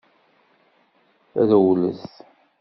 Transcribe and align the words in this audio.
Rewlet! 1.49 2.01